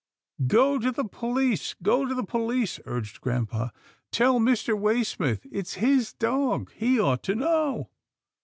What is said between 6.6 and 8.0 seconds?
he ought to know."